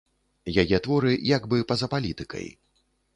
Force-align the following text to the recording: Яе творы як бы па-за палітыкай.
Яе 0.61 0.79
творы 0.87 1.11
як 1.31 1.45
бы 1.51 1.59
па-за 1.73 1.91
палітыкай. 1.93 2.47